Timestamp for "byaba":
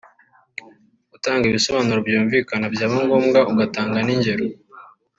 2.73-2.95